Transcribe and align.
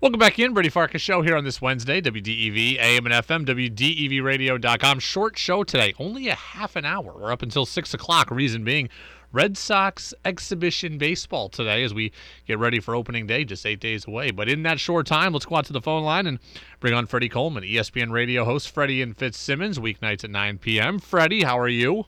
Welcome 0.00 0.20
back 0.20 0.38
in, 0.38 0.54
Brady 0.54 0.68
Farkas 0.68 1.02
show 1.02 1.22
here 1.22 1.36
on 1.36 1.42
this 1.42 1.60
Wednesday, 1.60 2.00
WDEV, 2.00 2.78
AM 2.78 3.06
and 3.06 3.14
FM, 3.16 3.44
WDEVradio.com. 3.44 5.00
Short 5.00 5.36
show 5.36 5.64
today, 5.64 5.92
only 5.98 6.28
a 6.28 6.36
half 6.36 6.76
an 6.76 6.84
hour. 6.84 7.14
We're 7.18 7.32
up 7.32 7.42
until 7.42 7.66
6 7.66 7.94
o'clock. 7.94 8.30
Reason 8.30 8.62
being, 8.62 8.90
Red 9.32 9.58
Sox 9.58 10.14
exhibition 10.24 10.98
baseball 10.98 11.48
today 11.48 11.82
as 11.82 11.92
we 11.92 12.12
get 12.46 12.60
ready 12.60 12.78
for 12.78 12.94
opening 12.94 13.26
day, 13.26 13.42
just 13.42 13.66
eight 13.66 13.80
days 13.80 14.06
away. 14.06 14.30
But 14.30 14.48
in 14.48 14.62
that 14.62 14.78
short 14.78 15.04
time, 15.04 15.32
let's 15.32 15.46
go 15.46 15.56
out 15.56 15.64
to 15.64 15.72
the 15.72 15.82
phone 15.82 16.04
line 16.04 16.28
and 16.28 16.38
bring 16.78 16.94
on 16.94 17.06
Freddie 17.06 17.28
Coleman, 17.28 17.64
ESPN 17.64 18.12
radio 18.12 18.44
host, 18.44 18.70
Freddie 18.70 19.02
and 19.02 19.16
Fitzsimmons, 19.16 19.80
weeknights 19.80 20.22
at 20.22 20.30
9 20.30 20.58
p.m. 20.58 21.00
Freddie, 21.00 21.42
how 21.42 21.58
are 21.58 21.66
you? 21.66 22.04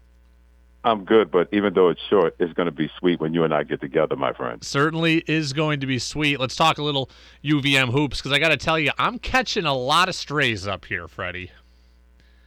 I'm 0.83 1.05
good, 1.05 1.31
but 1.31 1.49
even 1.53 1.75
though 1.75 1.91
it's 1.91 2.01
short, 2.09 2.35
it's 2.39 2.53
going 2.55 2.67
to 2.67 2.73
be 2.73 2.91
sweet 2.99 3.21
when 3.21 3.35
you 3.35 3.45
and 3.45 3.53
I 3.53 3.65
get 3.65 3.81
together, 3.83 4.17
my 4.17 4.33
friend. 4.33 4.65
Certainly 4.65 5.25
is 5.27 5.53
going 5.53 5.81
to 5.81 5.87
be 5.87 5.99
sweet. 5.99 6.41
Let's 6.41 6.57
talk 6.57 6.79
a 6.79 6.83
little 6.83 7.11
UVM 7.45 7.93
hoops 7.93 8.19
because 8.19 8.33
I 8.33 8.39
got 8.39 8.49
to 8.49 8.57
tell 8.57 8.79
you, 8.79 8.91
I'm 8.97 9.19
catching 9.19 9.67
a 9.67 9.75
lot 9.75 10.09
of 10.09 10.15
strays 10.15 10.67
up 10.67 10.87
here, 10.87 11.07
Freddie. 11.07 11.51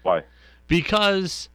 Why? 0.01 0.23
Because 0.67 1.49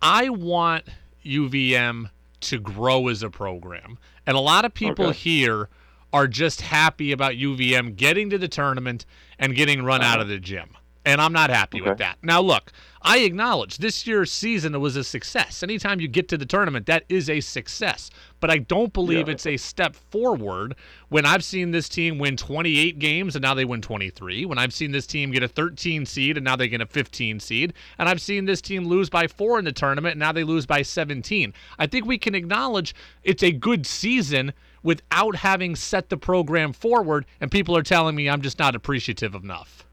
I 0.00 0.30
want 0.30 0.84
UVM 1.24 2.10
to 2.40 2.58
grow 2.58 3.08
as 3.08 3.22
a 3.22 3.28
program. 3.28 3.98
And 4.26 4.36
a 4.36 4.40
lot 4.40 4.64
of 4.64 4.72
people 4.72 5.08
okay. 5.08 5.18
here 5.18 5.68
are 6.14 6.26
just 6.26 6.62
happy 6.62 7.12
about 7.12 7.34
UVM 7.34 7.94
getting 7.96 8.30
to 8.30 8.38
the 8.38 8.48
tournament 8.48 9.04
and 9.38 9.54
getting 9.54 9.84
run 9.84 10.00
uh-huh. 10.00 10.14
out 10.14 10.20
of 10.20 10.28
the 10.28 10.38
gym 10.38 10.76
and 11.04 11.20
I'm 11.20 11.32
not 11.32 11.50
happy 11.50 11.80
okay. 11.80 11.90
with 11.90 11.98
that. 11.98 12.18
Now, 12.22 12.40
look, 12.40 12.72
I 13.02 13.18
acknowledge 13.20 13.78
this 13.78 14.06
year's 14.06 14.30
season 14.30 14.78
was 14.78 14.94
a 14.94 15.02
success. 15.02 15.62
Anytime 15.62 16.00
you 16.00 16.08
get 16.08 16.28
to 16.28 16.36
the 16.36 16.44
tournament, 16.44 16.84
that 16.86 17.04
is 17.08 17.30
a 17.30 17.40
success. 17.40 18.10
But 18.40 18.50
I 18.50 18.58
don't 18.58 18.92
believe 18.92 19.26
yeah. 19.26 19.34
it's 19.34 19.46
a 19.46 19.56
step 19.56 19.96
forward 19.96 20.74
when 21.08 21.24
I've 21.24 21.42
seen 21.42 21.70
this 21.70 21.88
team 21.88 22.18
win 22.18 22.36
28 22.36 22.98
games 22.98 23.36
and 23.36 23.42
now 23.42 23.54
they 23.54 23.64
win 23.64 23.80
23. 23.80 24.44
When 24.44 24.58
I've 24.58 24.74
seen 24.74 24.92
this 24.92 25.06
team 25.06 25.30
get 25.30 25.42
a 25.42 25.48
13 25.48 26.04
seed 26.04 26.36
and 26.36 26.44
now 26.44 26.56
they 26.56 26.68
get 26.68 26.82
a 26.82 26.86
15 26.86 27.40
seed. 27.40 27.72
And 27.98 28.06
I've 28.06 28.20
seen 28.20 28.44
this 28.44 28.60
team 28.60 28.84
lose 28.84 29.08
by 29.08 29.26
four 29.26 29.58
in 29.58 29.64
the 29.64 29.72
tournament 29.72 30.12
and 30.12 30.20
now 30.20 30.32
they 30.32 30.44
lose 30.44 30.66
by 30.66 30.82
17. 30.82 31.54
I 31.78 31.86
think 31.86 32.04
we 32.04 32.18
can 32.18 32.34
acknowledge 32.34 32.94
it's 33.24 33.42
a 33.42 33.52
good 33.52 33.86
season 33.86 34.52
without 34.82 35.36
having 35.36 35.74
set 35.74 36.10
the 36.10 36.18
program 36.18 36.74
forward. 36.74 37.24
And 37.40 37.50
people 37.50 37.74
are 37.76 37.82
telling 37.82 38.14
me 38.14 38.28
I'm 38.28 38.42
just 38.42 38.58
not 38.58 38.74
appreciative 38.74 39.34
enough. 39.34 39.86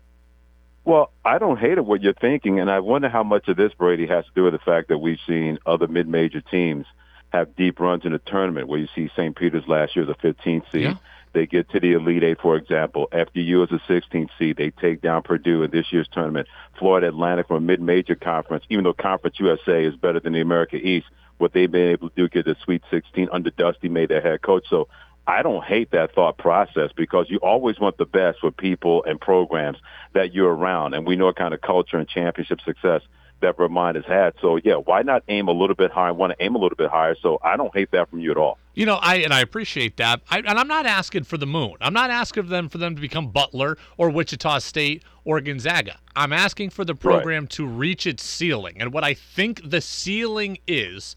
Well, 0.88 1.12
I 1.26 1.38
don't 1.38 1.60
hate 1.60 1.78
it 1.78 1.86
what 1.86 2.02
you're 2.02 2.14
thinking, 2.14 2.62
and 2.62 2.72
I 2.72 2.80
wonder 2.80 3.10
how 3.10 3.22
much 3.22 3.50
of 3.50 3.58
this 3.58 3.74
Brady 3.74 4.08
has 4.08 4.24
to 4.24 4.32
do 4.34 4.46
with 4.46 4.54
the 4.54 4.60
fact 4.60 4.88
that 4.88 5.00
we've 5.00 5.20
seen 5.28 5.60
other 5.66 5.86
mid-major 5.86 6.40
teams 6.40 6.86
have 7.34 7.58
deep 7.58 7.82
runs 7.82 8.06
in 8.06 8.14
the 8.14 8.20
tournament. 8.20 8.70
Where 8.70 8.80
you 8.80 8.88
see 8.96 9.10
St. 9.14 9.36
Peter's 9.36 9.68
last 9.68 9.98
year, 9.98 10.06
the 10.06 10.16
15th 10.16 10.72
seed, 10.72 10.84
yeah. 10.84 10.94
they 11.34 11.46
get 11.46 11.70
to 11.72 11.82
the 11.82 11.92
Elite 11.92 12.24
Eight, 12.24 12.40
for 12.40 12.56
example. 12.56 13.10
FDU 13.12 13.66
is 13.66 13.72
a 13.74 13.92
16th 13.92 14.30
seed, 14.40 14.56
they 14.56 14.70
take 14.70 15.02
down 15.02 15.24
Purdue 15.24 15.64
in 15.64 15.72
this 15.72 15.92
year's 15.92 16.08
tournament. 16.10 16.48
Florida 16.80 17.10
Atlantic 17.10 17.50
from 17.50 17.58
a 17.58 17.60
mid-major 17.68 18.16
conference, 18.16 18.64
even 18.70 18.86
though 18.86 18.94
Conference 18.94 19.42
USA 19.42 19.84
is 19.84 19.98
better 19.98 20.22
than 20.22 20.32
the 20.32 20.40
America 20.40 20.78
East, 20.78 21.08
what 21.38 21.52
they've 21.52 21.70
been 21.70 21.90
able 21.90 22.12
to 22.12 22.16
do 22.16 22.30
get 22.30 22.46
the 22.46 22.56
Sweet 22.64 22.82
16 22.90 23.28
under 23.34 23.50
Dusty 23.50 23.90
May 23.90 24.06
their 24.06 24.22
head 24.22 24.42
coach. 24.42 24.64
So 24.70 24.88
I 25.28 25.44
don't 25.44 25.64
hate 25.64 25.92
that 25.92 26.16
thought 26.16 26.38
process 26.38 26.92
because 26.95 27.28
you 27.30 27.38
always 27.39 27.80
want 27.80 27.97
the 27.97 28.06
best 28.06 28.39
for 28.39 28.50
people 28.50 29.03
and 29.03 29.20
programs 29.20 29.78
that 30.14 30.33
you're 30.33 30.56
around. 30.56 30.94
And 30.94 31.06
we 31.06 31.17
know 31.17 31.25
what 31.25 31.36
kind 31.36 31.53
of 31.53 31.59
culture 31.61 31.97
and 31.97 32.08
championship 32.08 32.61
success 32.61 33.02
that 33.42 33.58
Vermont 33.58 33.95
has 33.98 34.05
had. 34.05 34.33
So 34.42 34.55
yeah, 34.64 34.75
why 34.75 35.02
not 35.02 35.23
aim 35.28 35.48
a 35.48 35.52
little 35.52 35.75
bit 35.75 35.92
higher? 35.92 36.08
I 36.08 36.11
want 36.11 36.31
to 36.31 36.44
aim 36.44 36.55
a 36.55 36.58
little 36.58 36.78
bit 36.78 36.89
higher. 36.89 37.16
So 37.22 37.39
I 37.44 37.58
don't 37.58 37.75
hate 37.75 37.92
that 37.92 38.09
from 38.09 38.20
you 38.20 38.31
at 38.31 38.38
all. 38.38 38.58
You 38.73 38.86
know, 38.86 38.95
I 38.95 39.17
and 39.17 39.33
I 39.33 39.42
appreciate 39.42 39.98
that. 39.98 40.22
I, 40.30 40.39
and 40.39 40.58
I'm 40.59 40.67
not 40.67 40.86
asking 40.86 41.23
for 41.23 41.38
the 41.38 41.45
moon. 41.45 41.73
I'm 41.81 41.94
not 41.94 42.09
asking 42.09 42.44
for 42.44 42.50
them 42.50 42.70
for 42.70 42.78
them 42.78 42.95
to 42.95 43.02
become 43.02 43.28
Butler 43.28 43.78
or 43.98 44.09
Wichita 44.09 44.59
State 44.59 45.03
or 45.25 45.42
Gonzaga. 45.42 45.98
I'm 46.16 46.31
asking 46.31 46.70
for 46.70 46.86
the 46.86 46.95
program 46.95 47.44
right. 47.44 47.50
to 47.52 47.67
reach 47.67 48.08
its 48.08 48.23
ceiling. 48.23 48.78
And 48.80 48.94
what 48.94 49.03
I 49.03 49.14
think 49.14 49.70
the 49.70 49.81
ceiling 49.81 50.58
is 50.67 51.16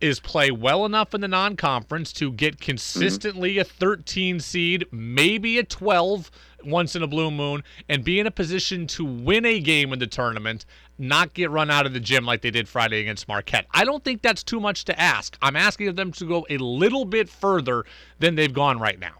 is 0.00 0.20
play 0.20 0.50
well 0.50 0.84
enough 0.84 1.14
in 1.14 1.20
the 1.20 1.28
non-conference 1.28 2.12
to 2.14 2.32
get 2.32 2.60
consistently 2.60 3.54
mm-hmm. 3.54 3.60
a 3.60 3.64
13 3.64 4.40
seed, 4.40 4.86
maybe 4.90 5.58
a 5.58 5.64
12 5.64 6.30
once 6.64 6.96
in 6.96 7.02
a 7.02 7.06
blue 7.06 7.30
moon, 7.30 7.62
and 7.88 8.04
be 8.04 8.18
in 8.20 8.26
a 8.26 8.30
position 8.30 8.86
to 8.86 9.04
win 9.04 9.44
a 9.44 9.60
game 9.60 9.92
in 9.92 9.98
the 9.98 10.06
tournament, 10.06 10.64
not 10.98 11.34
get 11.34 11.50
run 11.50 11.70
out 11.70 11.86
of 11.86 11.92
the 11.92 12.00
gym 12.00 12.24
like 12.24 12.42
they 12.42 12.50
did 12.50 12.68
Friday 12.68 13.00
against 13.00 13.28
Marquette. 13.28 13.66
I 13.72 13.84
don't 13.84 14.02
think 14.02 14.22
that's 14.22 14.42
too 14.42 14.60
much 14.60 14.84
to 14.86 15.00
ask. 15.00 15.36
I'm 15.40 15.56
asking 15.56 15.94
them 15.94 16.12
to 16.12 16.24
go 16.24 16.46
a 16.50 16.58
little 16.58 17.04
bit 17.04 17.28
further 17.28 17.84
than 18.18 18.34
they've 18.34 18.52
gone 18.52 18.78
right 18.78 18.98
now. 18.98 19.14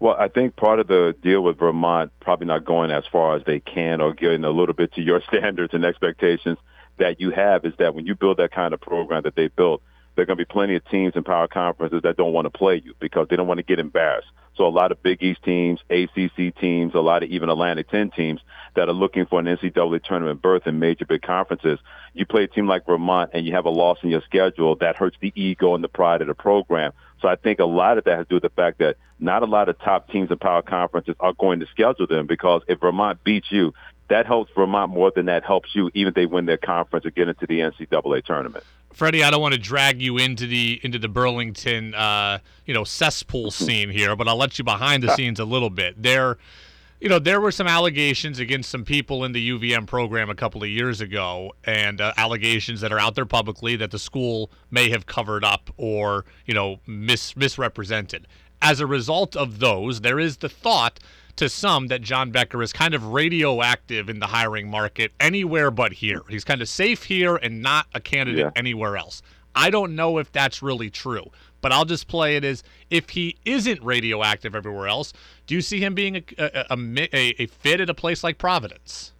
Well, 0.00 0.16
I 0.18 0.28
think 0.28 0.56
part 0.56 0.80
of 0.80 0.86
the 0.86 1.14
deal 1.22 1.42
with 1.42 1.58
Vermont 1.58 2.12
probably 2.20 2.46
not 2.46 2.64
going 2.64 2.90
as 2.90 3.04
far 3.10 3.36
as 3.36 3.44
they 3.44 3.60
can 3.60 4.02
or 4.02 4.12
getting 4.12 4.44
a 4.44 4.50
little 4.50 4.74
bit 4.74 4.92
to 4.94 5.02
your 5.02 5.22
standards 5.28 5.74
and 5.74 5.84
expectations– 5.84 6.58
that 6.98 7.20
you 7.20 7.30
have 7.30 7.64
is 7.64 7.74
that 7.78 7.94
when 7.94 8.06
you 8.06 8.14
build 8.14 8.38
that 8.38 8.52
kind 8.52 8.74
of 8.74 8.80
program 8.80 9.22
that 9.24 9.34
they 9.34 9.48
built, 9.48 9.82
there 10.14 10.22
are 10.22 10.26
going 10.26 10.38
to 10.38 10.44
be 10.44 10.52
plenty 10.52 10.76
of 10.76 10.84
teams 10.88 11.14
in 11.16 11.24
power 11.24 11.48
conferences 11.48 12.02
that 12.02 12.16
don't 12.16 12.32
want 12.32 12.46
to 12.46 12.50
play 12.50 12.80
you 12.84 12.94
because 13.00 13.26
they 13.28 13.36
don't 13.36 13.48
want 13.48 13.58
to 13.58 13.64
get 13.64 13.78
embarrassed. 13.78 14.28
So 14.56 14.66
a 14.66 14.68
lot 14.68 14.92
of 14.92 15.02
Big 15.02 15.20
East 15.20 15.42
teams, 15.42 15.80
ACC 15.90 16.54
teams, 16.60 16.94
a 16.94 17.00
lot 17.00 17.24
of 17.24 17.30
even 17.30 17.48
Atlantic 17.48 17.90
10 17.90 18.10
teams 18.10 18.40
that 18.76 18.88
are 18.88 18.92
looking 18.94 19.26
for 19.26 19.40
an 19.40 19.46
NCAA 19.46 20.04
tournament 20.04 20.40
berth 20.40 20.66
in 20.66 20.78
major 20.78 21.04
big 21.04 21.22
conferences. 21.22 21.80
You 22.12 22.24
play 22.24 22.44
a 22.44 22.46
team 22.46 22.68
like 22.68 22.86
Vermont 22.86 23.30
and 23.34 23.44
you 23.44 23.52
have 23.54 23.64
a 23.64 23.70
loss 23.70 23.98
in 24.02 24.10
your 24.10 24.22
schedule 24.22 24.76
that 24.76 24.94
hurts 24.94 25.16
the 25.20 25.32
ego 25.34 25.74
and 25.74 25.82
the 25.82 25.88
pride 25.88 26.20
of 26.20 26.28
the 26.28 26.34
program. 26.34 26.92
So 27.20 27.26
I 27.26 27.34
think 27.34 27.58
a 27.58 27.64
lot 27.64 27.98
of 27.98 28.04
that 28.04 28.18
has 28.18 28.26
to 28.26 28.28
do 28.28 28.36
with 28.36 28.42
the 28.44 28.50
fact 28.50 28.78
that 28.78 28.96
not 29.18 29.42
a 29.42 29.46
lot 29.46 29.68
of 29.68 29.78
top 29.80 30.08
teams 30.10 30.30
in 30.30 30.38
power 30.38 30.62
conferences 30.62 31.16
are 31.18 31.32
going 31.32 31.60
to 31.60 31.66
schedule 31.66 32.06
them 32.06 32.26
because 32.26 32.62
if 32.68 32.78
Vermont 32.78 33.24
beats 33.24 33.50
you, 33.50 33.72
that 34.08 34.26
helps 34.26 34.52
Vermont 34.54 34.92
more 34.92 35.10
than 35.14 35.26
that 35.26 35.44
helps 35.44 35.74
you, 35.74 35.90
even 35.94 36.08
if 36.08 36.14
they 36.14 36.26
win 36.26 36.46
their 36.46 36.58
conference 36.58 37.06
or 37.06 37.10
get 37.10 37.28
into 37.28 37.46
the 37.46 37.60
NCAA 37.60 38.24
tournament. 38.24 38.64
Freddie, 38.92 39.24
I 39.24 39.30
don't 39.30 39.40
want 39.40 39.54
to 39.54 39.60
drag 39.60 40.00
you 40.00 40.18
into 40.18 40.46
the 40.46 40.80
into 40.84 41.00
the 41.00 41.08
Burlington, 41.08 41.94
uh, 41.94 42.38
you 42.64 42.72
know, 42.72 42.84
cesspool 42.84 43.50
scene 43.50 43.90
here, 43.90 44.14
but 44.14 44.28
I'll 44.28 44.36
let 44.36 44.56
you 44.56 44.64
behind 44.64 45.02
the 45.02 45.14
scenes 45.16 45.40
a 45.40 45.44
little 45.44 45.70
bit. 45.70 46.00
There, 46.00 46.38
you 47.00 47.08
know, 47.08 47.18
there 47.18 47.40
were 47.40 47.50
some 47.50 47.66
allegations 47.66 48.38
against 48.38 48.70
some 48.70 48.84
people 48.84 49.24
in 49.24 49.32
the 49.32 49.50
UVM 49.50 49.88
program 49.88 50.30
a 50.30 50.34
couple 50.34 50.62
of 50.62 50.68
years 50.68 51.00
ago, 51.00 51.54
and 51.64 52.00
uh, 52.00 52.12
allegations 52.16 52.80
that 52.82 52.92
are 52.92 53.00
out 53.00 53.16
there 53.16 53.26
publicly 53.26 53.74
that 53.76 53.90
the 53.90 53.98
school 53.98 54.50
may 54.70 54.90
have 54.90 55.06
covered 55.06 55.44
up 55.44 55.70
or 55.76 56.24
you 56.46 56.54
know 56.54 56.78
mis- 56.86 57.36
misrepresented. 57.36 58.28
As 58.62 58.78
a 58.78 58.86
result 58.86 59.34
of 59.34 59.58
those, 59.58 60.02
there 60.02 60.20
is 60.20 60.36
the 60.36 60.48
thought 60.48 61.00
to 61.36 61.48
some 61.48 61.88
that 61.88 62.00
John 62.02 62.30
Becker 62.30 62.62
is 62.62 62.72
kind 62.72 62.94
of 62.94 63.06
radioactive 63.06 64.08
in 64.08 64.20
the 64.20 64.26
hiring 64.26 64.70
market 64.70 65.12
anywhere 65.20 65.70
but 65.70 65.92
here. 65.92 66.22
He's 66.28 66.44
kind 66.44 66.62
of 66.62 66.68
safe 66.68 67.04
here 67.04 67.36
and 67.36 67.62
not 67.62 67.86
a 67.94 68.00
candidate 68.00 68.46
yeah. 68.46 68.50
anywhere 68.56 68.96
else. 68.96 69.22
I 69.54 69.70
don't 69.70 69.94
know 69.94 70.18
if 70.18 70.32
that's 70.32 70.62
really 70.62 70.90
true, 70.90 71.30
but 71.60 71.72
I'll 71.72 71.84
just 71.84 72.08
play 72.08 72.36
it 72.36 72.44
as 72.44 72.62
if 72.90 73.10
he 73.10 73.36
isn't 73.44 73.82
radioactive 73.82 74.54
everywhere 74.54 74.88
else. 74.88 75.12
Do 75.46 75.54
you 75.54 75.60
see 75.60 75.80
him 75.80 75.94
being 75.94 76.16
a, 76.16 76.22
a, 76.38 76.66
a, 76.70 77.42
a 77.42 77.46
fit 77.46 77.80
at 77.80 77.88
a 77.88 77.94
place 77.94 78.24
like 78.24 78.38
Providence? 78.38 79.12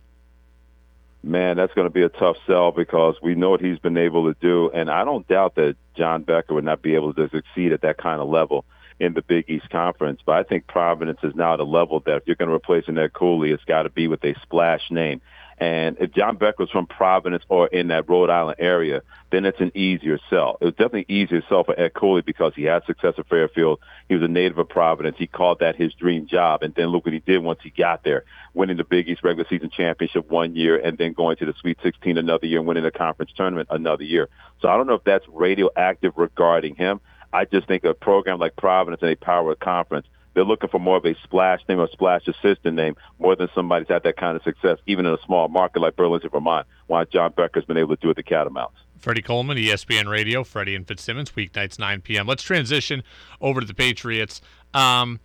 Man, 1.22 1.56
that's 1.56 1.72
going 1.72 1.86
to 1.86 1.92
be 1.92 2.02
a 2.02 2.10
tough 2.10 2.36
sell 2.46 2.70
because 2.70 3.14
we 3.22 3.34
know 3.34 3.50
what 3.50 3.60
he's 3.60 3.78
been 3.78 3.96
able 3.96 4.30
to 4.32 4.38
do, 4.40 4.70
and 4.74 4.90
I 4.90 5.04
don't 5.04 5.26
doubt 5.26 5.54
that 5.54 5.76
John 5.96 6.22
Becker 6.22 6.52
would 6.52 6.64
not 6.64 6.82
be 6.82 6.94
able 6.94 7.14
to 7.14 7.30
succeed 7.30 7.72
at 7.72 7.80
that 7.80 7.96
kind 7.96 8.20
of 8.20 8.28
level 8.28 8.66
in 9.00 9.14
the 9.14 9.22
Big 9.22 9.48
East 9.48 9.68
Conference. 9.70 10.20
But 10.24 10.36
I 10.36 10.42
think 10.44 10.66
Providence 10.66 11.20
is 11.22 11.34
now 11.34 11.54
at 11.54 11.60
a 11.60 11.64
level 11.64 12.00
that 12.00 12.16
if 12.16 12.22
you're 12.26 12.36
going 12.36 12.48
to 12.48 12.54
replace 12.54 12.84
Ed 12.88 13.12
Cooley, 13.12 13.50
it's 13.50 13.64
got 13.64 13.82
to 13.84 13.90
be 13.90 14.08
with 14.08 14.24
a 14.24 14.34
splash 14.42 14.90
name. 14.90 15.20
And 15.58 15.96
if 16.00 16.12
John 16.12 16.36
Becker's 16.36 16.70
from 16.70 16.86
Providence 16.86 17.44
or 17.48 17.68
in 17.68 17.88
that 17.88 18.08
Rhode 18.08 18.30
Island 18.30 18.56
area, 18.58 19.02
then 19.30 19.44
it's 19.44 19.60
an 19.60 19.70
easier 19.76 20.18
sell. 20.28 20.58
It 20.60 20.64
was 20.64 20.74
definitely 20.74 21.06
easier 21.08 21.42
sell 21.48 21.62
for 21.62 21.78
Ed 21.78 21.94
Cooley 21.94 22.22
because 22.22 22.54
he 22.56 22.64
had 22.64 22.84
success 22.86 23.14
at 23.18 23.28
Fairfield. 23.28 23.78
He 24.08 24.14
was 24.14 24.24
a 24.24 24.28
native 24.28 24.58
of 24.58 24.68
Providence. 24.68 25.16
He 25.16 25.28
called 25.28 25.60
that 25.60 25.76
his 25.76 25.94
dream 25.94 26.26
job. 26.26 26.62
And 26.62 26.74
then 26.74 26.88
look 26.88 27.04
what 27.04 27.14
he 27.14 27.20
did 27.20 27.38
once 27.38 27.60
he 27.62 27.70
got 27.70 28.02
there, 28.02 28.24
winning 28.52 28.76
the 28.76 28.84
Big 28.84 29.08
East 29.08 29.22
regular 29.22 29.48
season 29.48 29.70
championship 29.70 30.28
one 30.28 30.56
year 30.56 30.76
and 30.76 30.98
then 30.98 31.12
going 31.12 31.36
to 31.36 31.46
the 31.46 31.54
Sweet 31.60 31.78
16 31.82 32.18
another 32.18 32.46
year 32.46 32.58
and 32.58 32.66
winning 32.66 32.84
the 32.84 32.90
conference 32.90 33.30
tournament 33.36 33.68
another 33.70 34.04
year. 34.04 34.28
So 34.60 34.68
I 34.68 34.76
don't 34.76 34.88
know 34.88 34.94
if 34.94 35.04
that's 35.04 35.26
radioactive 35.28 36.14
regarding 36.16 36.74
him. 36.74 37.00
I 37.34 37.44
just 37.46 37.66
think 37.66 37.82
a 37.82 37.94
program 37.94 38.38
like 38.38 38.54
Providence 38.54 39.02
and 39.02 39.10
a 39.10 39.16
power 39.16 39.56
conference, 39.56 40.06
they're 40.34 40.44
looking 40.44 40.68
for 40.68 40.78
more 40.78 40.96
of 40.96 41.04
a 41.04 41.16
splash 41.24 41.60
name 41.68 41.80
or 41.80 41.88
splash 41.88 42.28
assistant 42.28 42.76
name 42.76 42.94
more 43.18 43.34
than 43.34 43.48
somebody's 43.54 43.88
had 43.88 44.04
that 44.04 44.16
kind 44.16 44.36
of 44.36 44.42
success, 44.44 44.78
even 44.86 45.04
in 45.04 45.12
a 45.12 45.18
small 45.26 45.48
market 45.48 45.80
like 45.80 45.96
Burlington, 45.96 46.30
Vermont, 46.30 46.66
why 46.86 47.04
John 47.04 47.32
Becker's 47.32 47.64
been 47.64 47.76
able 47.76 47.96
to 47.96 48.00
do 48.00 48.08
it 48.08 48.10
at 48.10 48.16
the 48.16 48.22
Catamounts. 48.22 48.76
Freddie 48.98 49.20
Coleman, 49.20 49.58
ESPN 49.58 50.08
Radio, 50.08 50.44
Freddie 50.44 50.76
and 50.76 50.86
Fitzsimmons, 50.86 51.32
weeknights 51.32 51.76
9 51.76 52.02
p.m. 52.02 52.26
Let's 52.28 52.44
transition 52.44 53.02
over 53.40 53.60
to 53.60 53.66
the 53.66 53.74
Patriots. 53.74 54.40
Um, 54.72 55.18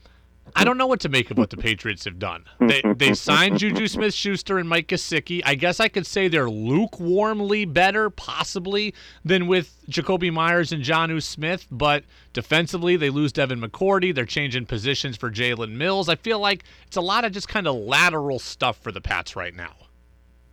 I 0.56 0.64
don't 0.64 0.78
know 0.78 0.88
what 0.88 1.00
to 1.02 1.10
make 1.10 1.32
of 1.32 1.38
what 1.38 1.50
the 1.50 1.58
Patriots 1.58 2.06
have 2.06 2.20
done. 2.20 2.46
They 2.60 2.82
they 2.96 3.14
signed 3.14 3.60
Juju 3.60 3.88
Smith 3.88 4.14
Schuster 4.14 4.58
and 4.58 4.68
Mike 4.68 4.88
Gesicki. 4.88 5.42
I 5.46 5.56
guess 5.56 5.80
I 5.80 5.88
could 5.88 6.06
say 6.06 6.28
they're 6.28 6.48
lukewarmly 6.48 7.72
better, 7.72 8.10
possibly, 8.10 8.94
than 9.24 9.48
with 9.48 9.76
Jakobi 9.90 10.32
Meyers 10.32 10.72
and 10.72 10.84
Jonnu 10.84 11.22
Smith, 11.22 11.68
but 11.72 12.04
defensively 12.34 12.96
they 12.96 13.10
lose 13.10 13.32
Devin 13.32 13.60
McCourty. 13.60 14.14
They're 14.14 14.26
changing 14.26 14.66
positions 14.66 15.18
for 15.18 15.32
Jalen 15.32 15.72
Mills. 15.72 16.10
I 16.10 16.16
feel 16.16 16.40
like 16.40 16.64
it's 16.88 16.98
a 16.98 17.02
lot 17.02 17.26
of 17.26 17.32
just 17.32 17.48
kind 17.48 17.68
of 17.68 17.76
lateral 17.76 18.40
stuff 18.40 18.78
for 18.78 18.92
the 18.92 19.02
Pats 19.02 19.36
right 19.36 19.56
now. 19.56 19.76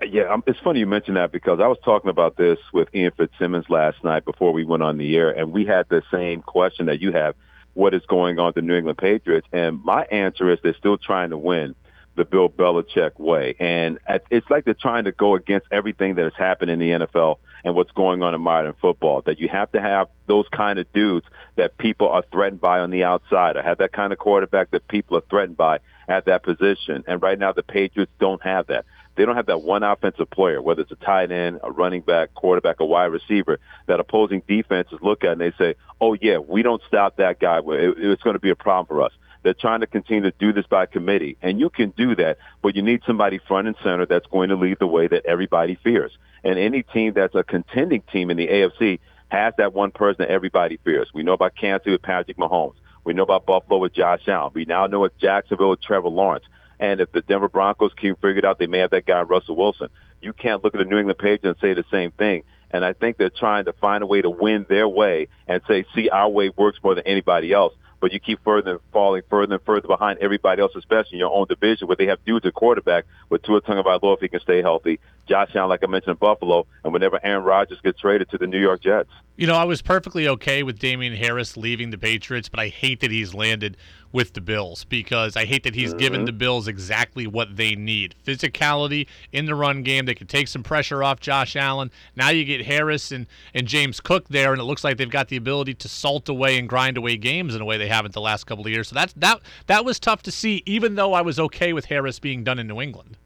Yeah, 0.05 0.25
um, 0.33 0.43
it's 0.47 0.59
funny 0.61 0.81
you 0.81 0.87
mentioned 0.87 1.17
that 1.17 1.33
because 1.33 1.59
I 1.59 1.67
was 1.67 1.79
talking 1.83 2.11
about 2.11 2.37
this 2.37 2.59
with 2.73 2.95
Ian 2.95 3.13
Fitzsimmons 3.17 3.65
last 3.71 4.05
night 4.05 4.27
before 4.27 4.53
we 4.53 4.63
went 4.63 4.83
on 4.83 4.99
the 4.99 5.17
air, 5.17 5.31
and 5.31 5.53
we 5.53 5.65
had 5.65 5.89
the 5.89 6.03
same 6.11 6.43
question 6.43 6.87
that 6.87 7.01
you 7.01 7.13
have 7.13 7.35
what 7.76 7.94
is 7.94 8.05
going 8.06 8.38
on 8.38 8.46
with 8.46 8.55
the 8.56 8.62
New 8.62 8.75
England 8.75 8.99
Patriots. 8.99 9.46
And 9.52 9.84
my 9.84 10.05
answer 10.06 10.50
is 10.50 10.58
they're 10.62 10.75
still 10.75 10.96
trying 10.99 11.31
to 11.31 11.38
win 11.38 11.75
the 12.17 12.25
Bill 12.25 12.49
Belichick 12.49 13.20
way. 13.20 13.55
And 13.61 13.99
it's 14.31 14.49
like 14.49 14.64
they're 14.64 14.73
trying 14.73 15.05
to 15.05 15.12
go 15.12 15.34
against 15.34 15.67
everything 15.70 16.14
that 16.14 16.25
has 16.25 16.32
happened 16.37 16.70
in 16.70 16.78
the 16.78 16.90
NFL 16.90 17.37
and 17.62 17.75
what's 17.75 17.93
going 17.93 18.23
on 18.23 18.34
in 18.34 18.40
modern 18.40 18.73
football. 18.81 19.20
That 19.20 19.38
you 19.38 19.49
have 19.49 19.70
to 19.73 19.81
have 19.82 20.08
those 20.26 20.46
kind 20.50 20.78
of 20.78 20.90
dudes 20.94 21.26
that 21.56 21.76
people 21.76 22.08
are 22.08 22.25
threatened 22.32 22.62
by 22.62 22.81
on 22.81 22.90
the 22.90 23.05
outside, 23.05 23.56
or 23.56 23.62
have 23.62 23.78
that 23.78 23.93
kind 23.93 24.12
of 24.14 24.19
quarterback 24.19 24.70
that 24.70 24.88
people 24.88 25.19
are 25.19 25.25
threatened 25.28 25.58
by 25.58 25.81
at 26.08 26.25
that 26.25 26.43
position. 26.43 27.05
And 27.06 27.20
right 27.20 27.38
now, 27.38 27.52
the 27.52 27.62
Patriots 27.62 28.12
don't 28.19 28.43
have 28.43 28.69
that. 28.69 28.87
They 29.17 29.25
don't 29.25 29.37
have 29.37 29.47
that 29.47 29.63
one 29.63 29.83
offensive 29.83 30.31
player, 30.31 30.61
whether 30.61 30.83
it's 30.83 30.93
a 30.93 30.97
tight 30.97 31.33
end, 31.33 31.61
a 31.63 31.71
running 31.71 32.03
back, 32.03 32.35
quarterback, 32.35 32.81
a 32.81 32.85
wide 32.85 33.07
receiver, 33.07 33.59
that 33.87 33.99
opposing 33.99 34.43
defenses 34.47 34.99
look 35.03 35.25
at 35.25 35.33
and 35.33 35.41
they 35.41 35.53
say, 35.53 35.75
oh, 36.01 36.17
yeah, 36.21 36.39
we 36.39 36.63
don't 36.63 36.83
stop 36.87 37.17
that 37.17 37.41
guy. 37.41 37.61
It's 37.65 38.23
going 38.23 38.35
to 38.35 38.41
be 38.41 38.51
a 38.51 38.57
problem 38.57 38.87
for 38.87 39.03
us. 39.03 39.13
They're 39.43 39.55
trying 39.55 39.81
to 39.81 39.87
continue 39.87 40.23
to 40.31 40.37
do 40.39 40.53
this 40.53 40.67
by 40.67 40.87
committee. 40.87 41.37
And 41.41 41.59
you 41.61 41.71
can 41.71 41.91
do 41.91 42.15
that, 42.17 42.39
but 42.63 42.75
you 42.75 42.83
need 42.83 43.03
somebody 43.07 43.39
front 43.39 43.69
and 43.69 43.77
center 43.83 44.05
that's 44.05 44.27
going 44.27 44.49
to 44.51 44.57
lead 44.57 44.79
the 44.81 44.87
way 44.87 45.07
that 45.07 45.25
everybody 45.25 45.79
fears. 45.83 46.12
And 46.45 46.59
any 46.59 46.83
team 46.83 47.12
that's 47.15 47.35
a 47.35 47.45
contending 47.45 48.03
team 48.12 48.31
in 48.31 48.37
the 48.37 48.49
AFC 48.49 48.99
has 49.29 49.55
that 49.59 49.73
one 49.73 49.93
person 49.93 50.17
that 50.19 50.31
everybody 50.31 50.79
fears. 50.85 51.09
We 51.15 51.23
know 51.23 51.33
about 51.33 51.55
Kansas 51.57 51.87
with 51.87 52.03
Patrick 52.03 52.37
Mahomes. 52.37 52.75
We 53.05 53.15
know 53.15 53.23
about 53.23 53.47
Buffalo 53.47 53.79
with 53.79 53.93
Josh 53.93 54.27
Allen. 54.27 54.51
We 54.53 54.65
now 54.65 54.87
know 54.87 55.01
with 55.01 55.17
Jacksonville 55.19 55.71
with 55.71 55.81
Trevor 55.81 56.09
Lawrence. 56.09 56.45
And 56.78 57.00
if 57.00 57.12
the 57.12 57.23
Denver 57.23 57.49
Broncos 57.49 57.93
can 57.94 58.14
figure 58.17 58.38
it 58.38 58.44
out, 58.44 58.58
they 58.58 58.67
may 58.67 58.78
have 58.78 58.90
that 58.90 59.06
guy 59.06 59.23
Russell 59.23 59.56
Wilson. 59.56 59.88
You 60.20 60.32
can't 60.32 60.62
look 60.62 60.75
at 60.75 60.78
the 60.78 60.84
New 60.84 60.99
England 60.99 61.19
Patriots 61.19 61.44
and 61.44 61.56
say 61.61 61.75
the 61.75 61.84
same 61.90 62.11
thing. 62.12 62.43
And 62.70 62.84
I 62.84 62.93
think 62.93 63.17
they're 63.17 63.31
trying 63.31 63.67
to 63.67 63.73
find 63.75 64.02
a 64.02 64.06
way 64.06 64.23
to 64.23 64.31
win 64.31 64.67
their 64.69 64.88
way 64.88 65.28
and 65.46 65.62
say, 65.69 65.84
see, 65.94 66.08
our 66.08 66.28
way 66.28 66.50
works 66.50 66.78
more 66.82 66.94
than 66.94 67.06
anybody 67.06 67.52
else. 67.52 67.75
But 68.00 68.12
you 68.12 68.20
keep 68.20 68.43
further 68.44 68.73
and 68.73 68.81
falling 68.93 69.23
further 69.31 69.55
and 69.55 69.64
further 69.64 69.88
behind 69.88 70.19
everybody 70.19 70.61
else, 70.61 70.73
especially 70.76 71.14
in 71.14 71.20
your 71.20 71.32
own 71.32 71.46
division, 71.49 71.88
where 71.88 71.96
they 71.96 72.06
have 72.06 72.23
dudes 72.25 72.44
at 72.44 72.55
quarterback 72.55 73.06
with 73.31 73.43
Tua 73.43 73.62
Tagovailoa 73.62 74.14
if 74.14 74.20
he 74.20 74.28
can 74.28 74.40
stay 74.40 74.61
healthy, 74.61 75.00
Josh 75.28 75.55
Allen, 75.55 75.69
like 75.69 75.82
I 75.82 75.87
mentioned, 75.87 76.19
Buffalo, 76.19 76.67
and 76.84 76.93
whenever 76.93 77.19
Aaron 77.23 77.44
Rodgers 77.44 77.81
gets 77.81 78.00
traded 78.00 78.31
to 78.31 78.38
the 78.38 78.46
New 78.46 78.61
York 78.61 78.82
Jets. 78.82 79.11
You 79.37 79.46
know, 79.46 79.55
I 79.55 79.64
was 79.64 79.82
perfectly 79.82 80.26
okay 80.28 80.62
with 80.62 80.78
Damien 80.78 81.14
Harris 81.14 81.56
leaving 81.58 81.90
the 81.90 81.99
Patriots, 81.99 82.49
but 82.49 82.58
I 82.58 82.69
hate 82.69 83.00
that 83.00 83.11
he's 83.11 83.34
landed 83.34 83.76
with 84.11 84.32
the 84.32 84.40
Bills 84.40 84.84
because 84.84 85.37
I 85.37 85.44
hate 85.44 85.62
that 85.64 85.75
he's 85.75 85.90
mm-hmm. 85.90 85.99
given 85.99 86.25
the 86.25 86.32
Bills 86.32 86.69
exactly 86.69 87.26
what 87.26 87.55
they 87.56 87.75
need 87.75 88.14
physicality 88.25 89.06
in 89.32 89.44
the 89.44 89.55
run 89.55 89.82
game. 89.82 90.06
They 90.06 90.14
can 90.14 90.26
take 90.26 90.49
some 90.49 90.62
pressure 90.62 91.02
off 91.02 91.20
Josh 91.20 91.55
Allen. 91.55 91.90
Now 92.14 92.31
you 92.31 92.46
get 92.46 92.64
Harris 92.64 93.12
and, 93.12 93.26
and 93.52 93.67
James 93.67 94.00
Cook 94.00 94.28
there, 94.28 94.52
and 94.52 94.61
it 94.61 94.64
looks 94.64 94.84
like 94.84 94.96
they've 94.96 95.11
got 95.11 95.28
the 95.28 95.37
ability 95.37 95.75
to 95.75 95.88
salt 95.88 96.31
away 96.31 96.58
and 96.58 96.67
grind 96.67 96.96
away 96.96 97.19
games 97.19 97.55
in 97.55 97.61
a 97.61 97.67
way 97.67 97.76
they 97.76 97.88
haven't 97.88 98.14
the 98.14 98.23
last 98.23 98.44
couple 98.46 98.64
of 98.64 98.73
years. 98.73 98.88
So 98.88 98.94
that's, 98.94 99.12
that, 99.14 99.40
that 99.67 99.84
was 99.84 100.00
tough 100.00 100.23
to 100.23 100.31
see, 100.31 100.62
even 100.64 100.94
though 100.94 101.12
I 101.12 101.20
was 101.20 101.38
okay 101.38 101.75
with 101.75 101.84
Harris 101.84 102.19
being 102.19 102.43
done 102.43 102.58
in 102.58 102.67
New 102.69 102.81
England. 102.81 103.19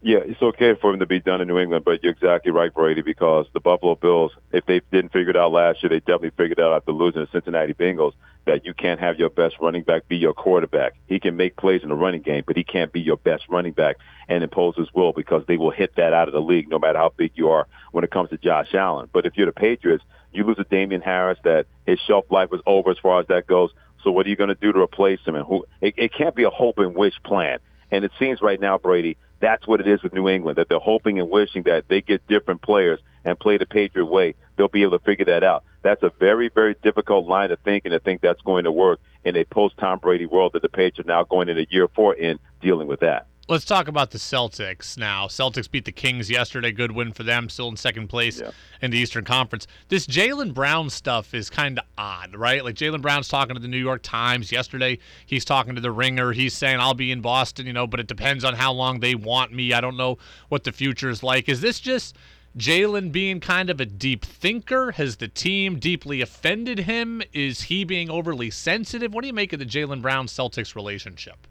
Yeah, 0.00 0.18
it's 0.18 0.40
okay 0.40 0.74
for 0.80 0.92
him 0.92 1.00
to 1.00 1.06
be 1.06 1.18
done 1.18 1.40
in 1.40 1.48
New 1.48 1.58
England, 1.58 1.84
but 1.84 2.02
you're 2.04 2.12
exactly 2.12 2.52
right, 2.52 2.72
Brady, 2.72 3.02
because 3.02 3.46
the 3.52 3.60
Buffalo 3.60 3.96
Bills, 3.96 4.30
if 4.52 4.64
they 4.64 4.80
didn't 4.92 5.12
figure 5.12 5.30
it 5.30 5.36
out 5.36 5.50
last 5.50 5.82
year, 5.82 5.90
they 5.90 5.98
definitely 5.98 6.30
figured 6.30 6.58
it 6.58 6.62
out 6.62 6.72
after 6.72 6.92
losing 6.92 7.22
the 7.22 7.28
Cincinnati 7.32 7.74
Bengals 7.74 8.12
that 8.46 8.64
you 8.64 8.74
can't 8.74 9.00
have 9.00 9.18
your 9.18 9.28
best 9.28 9.56
running 9.60 9.82
back 9.82 10.06
be 10.08 10.16
your 10.16 10.32
quarterback. 10.32 10.94
He 11.06 11.18
can 11.18 11.36
make 11.36 11.56
plays 11.56 11.82
in 11.82 11.88
the 11.88 11.96
running 11.96 12.22
game, 12.22 12.44
but 12.46 12.56
he 12.56 12.64
can't 12.64 12.92
be 12.92 13.00
your 13.00 13.16
best 13.16 13.44
running 13.48 13.72
back 13.72 13.96
and 14.28 14.44
impose 14.44 14.76
his 14.76 14.88
will 14.94 15.12
because 15.12 15.42
they 15.46 15.56
will 15.56 15.70
hit 15.70 15.96
that 15.96 16.12
out 16.12 16.28
of 16.28 16.34
the 16.34 16.40
league 16.40 16.68
no 16.68 16.78
matter 16.78 16.98
how 16.98 17.12
big 17.16 17.32
you 17.34 17.50
are 17.50 17.66
when 17.90 18.04
it 18.04 18.10
comes 18.10 18.30
to 18.30 18.38
Josh 18.38 18.74
Allen. 18.74 19.08
But 19.12 19.26
if 19.26 19.36
you're 19.36 19.46
the 19.46 19.52
Patriots, 19.52 20.04
you 20.32 20.44
lose 20.44 20.58
a 20.58 20.64
Damien 20.64 21.02
Harris 21.02 21.38
that 21.44 21.66
his 21.86 21.98
shelf 22.06 22.24
life 22.30 22.50
was 22.50 22.60
over 22.66 22.90
as 22.90 22.98
far 22.98 23.20
as 23.20 23.26
that 23.26 23.46
goes. 23.46 23.70
So 24.04 24.12
what 24.12 24.26
are 24.26 24.28
you 24.28 24.36
going 24.36 24.48
to 24.48 24.54
do 24.54 24.72
to 24.72 24.80
replace 24.80 25.20
him? 25.26 25.34
And 25.34 25.44
who? 25.44 25.66
It, 25.80 25.94
it 25.96 26.14
can't 26.14 26.34
be 26.34 26.44
a 26.44 26.50
hope 26.50 26.78
and 26.78 26.94
wish 26.94 27.14
plan. 27.24 27.58
And 27.90 28.04
it 28.04 28.12
seems 28.18 28.42
right 28.42 28.60
now, 28.60 28.78
Brady, 28.78 29.16
that's 29.40 29.66
what 29.66 29.80
it 29.80 29.86
is 29.86 30.02
with 30.02 30.12
New 30.12 30.28
England, 30.28 30.58
that 30.58 30.68
they're 30.68 30.78
hoping 30.78 31.18
and 31.18 31.30
wishing 31.30 31.62
that 31.64 31.88
they 31.88 32.00
get 32.00 32.26
different 32.26 32.62
players 32.62 33.00
and 33.24 33.38
play 33.38 33.56
the 33.56 33.66
Patriot 33.66 34.06
way. 34.06 34.34
They'll 34.56 34.68
be 34.68 34.82
able 34.82 34.98
to 34.98 35.04
figure 35.04 35.26
that 35.26 35.44
out. 35.44 35.64
That's 35.82 36.02
a 36.02 36.10
very, 36.18 36.48
very 36.48 36.74
difficult 36.82 37.26
line 37.26 37.50
of 37.50 37.58
thinking 37.60 37.92
to 37.92 38.00
think 38.00 38.20
that's 38.20 38.42
going 38.42 38.64
to 38.64 38.72
work 38.72 39.00
in 39.24 39.36
a 39.36 39.44
post-Tom 39.44 40.00
Brady 40.00 40.26
world 40.26 40.52
that 40.54 40.62
the 40.62 40.68
Patriots 40.68 41.00
are 41.00 41.04
now 41.04 41.24
going 41.24 41.48
into 41.48 41.66
year 41.70 41.88
four 41.88 42.14
in 42.14 42.38
dealing 42.60 42.88
with 42.88 43.00
that. 43.00 43.26
Let's 43.50 43.64
talk 43.64 43.88
about 43.88 44.10
the 44.10 44.18
Celtics 44.18 44.98
now. 44.98 45.26
Celtics 45.26 45.70
beat 45.70 45.86
the 45.86 45.92
Kings 45.92 46.28
yesterday. 46.28 46.70
Good 46.70 46.92
win 46.92 47.14
for 47.14 47.22
them. 47.22 47.48
Still 47.48 47.68
in 47.68 47.78
second 47.78 48.08
place 48.08 48.40
yeah. 48.40 48.50
in 48.82 48.90
the 48.90 48.98
Eastern 48.98 49.24
Conference. 49.24 49.66
This 49.88 50.06
Jaylen 50.06 50.52
Brown 50.52 50.90
stuff 50.90 51.32
is 51.32 51.48
kind 51.48 51.78
of 51.78 51.86
odd, 51.96 52.36
right? 52.36 52.62
Like 52.62 52.74
Jaylen 52.74 53.00
Brown's 53.00 53.26
talking 53.26 53.54
to 53.54 53.60
the 53.60 53.66
New 53.66 53.78
York 53.78 54.02
Times 54.02 54.52
yesterday. 54.52 54.98
He's 55.24 55.46
talking 55.46 55.74
to 55.76 55.80
the 55.80 55.90
Ringer. 55.90 56.32
He's 56.32 56.52
saying 56.52 56.78
I'll 56.78 56.92
be 56.92 57.10
in 57.10 57.22
Boston, 57.22 57.66
you 57.66 57.72
know, 57.72 57.86
but 57.86 58.00
it 58.00 58.06
depends 58.06 58.44
on 58.44 58.52
how 58.52 58.70
long 58.70 59.00
they 59.00 59.14
want 59.14 59.50
me. 59.50 59.72
I 59.72 59.80
don't 59.80 59.96
know 59.96 60.18
what 60.50 60.64
the 60.64 60.72
future 60.72 61.08
is 61.08 61.22
like. 61.22 61.48
Is 61.48 61.62
this 61.62 61.80
just 61.80 62.16
Jaylen 62.58 63.10
being 63.10 63.40
kind 63.40 63.70
of 63.70 63.80
a 63.80 63.86
deep 63.86 64.26
thinker? 64.26 64.92
Has 64.92 65.16
the 65.16 65.28
team 65.28 65.78
deeply 65.78 66.20
offended 66.20 66.80
him? 66.80 67.22
Is 67.32 67.62
he 67.62 67.84
being 67.84 68.10
overly 68.10 68.50
sensitive? 68.50 69.14
What 69.14 69.22
do 69.22 69.28
you 69.28 69.32
make 69.32 69.54
of 69.54 69.58
the 69.58 69.64
Jaylen 69.64 70.02
Brown 70.02 70.26
Celtics 70.26 70.76
relationship? 70.76 71.46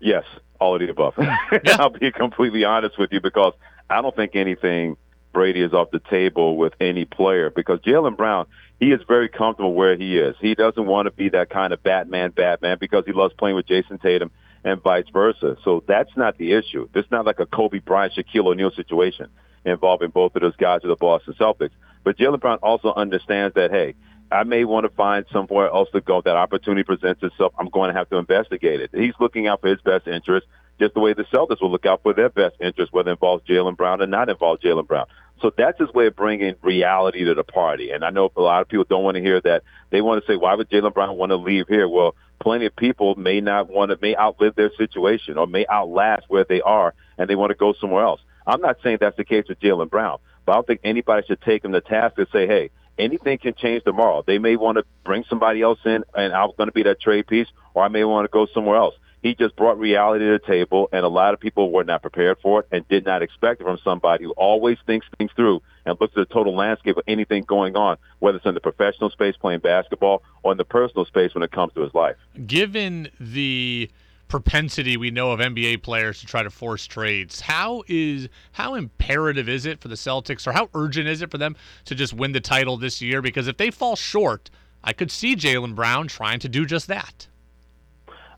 Yes, 0.00 0.24
all 0.60 0.74
of 0.74 0.80
the 0.80 0.90
above. 0.90 1.14
Yeah. 1.18 1.36
I'll 1.78 1.90
be 1.90 2.10
completely 2.10 2.64
honest 2.64 2.98
with 2.98 3.12
you 3.12 3.20
because 3.20 3.54
I 3.90 4.02
don't 4.02 4.14
think 4.14 4.34
anything 4.34 4.96
Brady 5.32 5.62
is 5.62 5.72
off 5.72 5.90
the 5.90 6.00
table 6.00 6.56
with 6.56 6.72
any 6.80 7.04
player 7.04 7.50
because 7.50 7.80
Jaylen 7.80 8.16
Brown, 8.16 8.46
he 8.80 8.92
is 8.92 9.00
very 9.06 9.28
comfortable 9.28 9.74
where 9.74 9.96
he 9.96 10.18
is. 10.18 10.36
He 10.40 10.54
doesn't 10.54 10.86
want 10.86 11.06
to 11.06 11.10
be 11.10 11.28
that 11.30 11.50
kind 11.50 11.72
of 11.72 11.82
Batman, 11.82 12.30
Batman 12.30 12.78
because 12.80 13.04
he 13.06 13.12
loves 13.12 13.34
playing 13.34 13.56
with 13.56 13.66
Jayson 13.66 14.00
Tatum 14.00 14.30
and 14.64 14.82
vice 14.82 15.06
versa. 15.12 15.56
So 15.64 15.84
that's 15.86 16.16
not 16.16 16.38
the 16.38 16.52
issue. 16.52 16.88
It's 16.94 17.10
not 17.10 17.26
like 17.26 17.40
a 17.40 17.46
Kobe 17.46 17.80
Bryant, 17.80 18.14
Shaquille 18.14 18.46
O'Neal 18.46 18.70
situation 18.70 19.28
involving 19.64 20.10
both 20.10 20.34
of 20.36 20.42
those 20.42 20.56
guys 20.56 20.80
with 20.82 20.90
the 20.90 20.96
Boston 20.96 21.34
Celtics. 21.38 21.70
But 22.04 22.18
Jaylen 22.18 22.40
Brown 22.40 22.58
also 22.62 22.92
understands 22.94 23.54
that, 23.54 23.70
hey, 23.70 23.94
I 24.34 24.42
may 24.42 24.64
want 24.64 24.84
to 24.84 24.94
find 24.96 25.24
somewhere 25.32 25.68
else 25.68 25.88
to 25.92 26.00
go. 26.00 26.20
That 26.20 26.36
opportunity 26.36 26.82
presents 26.82 27.22
itself. 27.22 27.54
I'm 27.56 27.68
going 27.68 27.92
to 27.92 27.96
have 27.96 28.10
to 28.10 28.16
investigate 28.16 28.80
it. 28.80 28.90
He's 28.92 29.14
looking 29.20 29.46
out 29.46 29.60
for 29.60 29.68
his 29.68 29.80
best 29.80 30.08
interest, 30.08 30.46
just 30.80 30.94
the 30.94 31.00
way 31.00 31.12
the 31.12 31.22
Celtics 31.24 31.62
will 31.62 31.70
look 31.70 31.86
out 31.86 32.02
for 32.02 32.12
their 32.12 32.30
best 32.30 32.56
interest, 32.60 32.92
whether 32.92 33.10
it 33.10 33.12
involves 33.12 33.44
Jaylen 33.46 33.76
Brown 33.76 34.02
or 34.02 34.06
not 34.06 34.28
involve 34.28 34.58
Jaylen 34.58 34.88
Brown. 34.88 35.06
So 35.40 35.52
that's 35.56 35.78
his 35.78 35.92
way 35.92 36.06
of 36.08 36.16
bringing 36.16 36.56
reality 36.62 37.24
to 37.24 37.34
the 37.34 37.44
party. 37.44 37.92
And 37.92 38.04
I 38.04 38.10
know 38.10 38.30
a 38.36 38.40
lot 38.40 38.62
of 38.62 38.68
people 38.68 38.86
don't 38.88 39.04
want 39.04 39.16
to 39.16 39.22
hear 39.22 39.40
that. 39.42 39.62
They 39.90 40.00
want 40.00 40.24
to 40.24 40.32
say, 40.32 40.36
why 40.36 40.54
would 40.54 40.68
Jaylen 40.68 40.94
Brown 40.94 41.16
want 41.16 41.30
to 41.30 41.36
leave 41.36 41.68
here? 41.68 41.88
Well, 41.88 42.16
plenty 42.40 42.66
of 42.66 42.74
people 42.74 43.14
may 43.14 43.40
not 43.40 43.70
want 43.70 43.92
to, 43.92 43.98
may 44.02 44.16
outlive 44.16 44.56
their 44.56 44.70
situation 44.76 45.38
or 45.38 45.46
may 45.46 45.64
outlast 45.70 46.24
where 46.28 46.44
they 46.44 46.60
are 46.60 46.92
and 47.18 47.30
they 47.30 47.36
want 47.36 47.50
to 47.50 47.56
go 47.56 47.72
somewhere 47.80 48.04
else. 48.04 48.20
I'm 48.46 48.60
not 48.60 48.78
saying 48.82 48.98
that's 49.00 49.16
the 49.16 49.24
case 49.24 49.44
with 49.48 49.60
Jaylen 49.60 49.90
Brown, 49.90 50.18
but 50.44 50.52
I 50.52 50.54
don't 50.56 50.66
think 50.66 50.80
anybody 50.82 51.24
should 51.26 51.40
take 51.40 51.64
him 51.64 51.72
to 51.72 51.80
task 51.80 52.18
and 52.18 52.26
say, 52.32 52.46
hey, 52.46 52.70
anything 52.98 53.38
can 53.38 53.54
change 53.54 53.84
tomorrow. 53.84 54.22
They 54.26 54.38
may 54.38 54.56
want 54.56 54.78
to 54.78 54.84
bring 55.04 55.24
somebody 55.28 55.62
else 55.62 55.78
in, 55.84 56.04
and 56.14 56.32
I'm 56.32 56.50
going 56.56 56.68
to 56.68 56.72
be 56.72 56.84
that 56.84 57.00
trade 57.00 57.26
piece, 57.26 57.48
or 57.74 57.84
I 57.84 57.88
may 57.88 58.04
want 58.04 58.24
to 58.24 58.32
go 58.32 58.46
somewhere 58.52 58.76
else. 58.76 58.94
He 59.22 59.34
just 59.34 59.56
brought 59.56 59.78
reality 59.78 60.26
to 60.26 60.32
the 60.32 60.38
table, 60.38 60.90
and 60.92 61.02
a 61.02 61.08
lot 61.08 61.32
of 61.32 61.40
people 61.40 61.72
were 61.72 61.82
not 61.82 62.02
prepared 62.02 62.36
for 62.42 62.60
it 62.60 62.68
and 62.70 62.86
did 62.88 63.06
not 63.06 63.22
expect 63.22 63.62
it 63.62 63.64
from 63.64 63.78
somebody 63.82 64.24
who 64.24 64.32
always 64.32 64.76
thinks 64.86 65.06
things 65.16 65.30
through 65.34 65.62
and 65.86 65.98
looks 65.98 66.12
at 66.14 66.28
the 66.28 66.34
total 66.34 66.54
landscape 66.54 66.98
of 66.98 67.04
anything 67.08 67.42
going 67.44 67.74
on, 67.74 67.96
whether 68.18 68.36
it's 68.36 68.44
in 68.44 68.52
the 68.52 68.60
professional 68.60 69.08
space 69.08 69.34
playing 69.34 69.60
basketball 69.60 70.22
or 70.42 70.52
in 70.52 70.58
the 70.58 70.64
personal 70.64 71.06
space 71.06 71.34
when 71.34 71.42
it 71.42 71.50
comes 71.50 71.72
to 71.72 71.80
his 71.80 71.94
life. 71.94 72.16
Given 72.46 73.08
the 73.18 73.90
propensity 74.28 74.96
we 74.96 75.10
know 75.10 75.30
of 75.30 75.40
NBA 75.40 75.82
players 75.82 76.20
to 76.20 76.26
try 76.26 76.42
to 76.42 76.50
force 76.50 76.86
trades. 76.86 77.40
How 77.40 77.82
is 77.88 78.28
how 78.52 78.74
imperative 78.74 79.48
is 79.48 79.66
it 79.66 79.80
for 79.80 79.88
the 79.88 79.94
Celtics 79.94 80.46
or 80.46 80.52
how 80.52 80.68
urgent 80.74 81.08
is 81.08 81.22
it 81.22 81.30
for 81.30 81.38
them 81.38 81.56
to 81.84 81.94
just 81.94 82.12
win 82.12 82.32
the 82.32 82.40
title 82.40 82.76
this 82.76 83.00
year? 83.00 83.22
Because 83.22 83.48
if 83.48 83.56
they 83.56 83.70
fall 83.70 83.96
short, 83.96 84.50
I 84.82 84.92
could 84.92 85.10
see 85.10 85.36
Jaylen 85.36 85.74
Brown 85.74 86.08
trying 86.08 86.38
to 86.40 86.48
do 86.48 86.66
just 86.66 86.88
that. 86.88 87.28